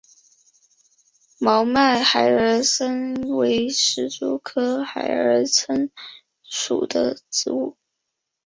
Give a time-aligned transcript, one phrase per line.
[1.37, 5.91] 毛脉孩儿参为石竹科孩儿参
[6.41, 7.77] 属的植物。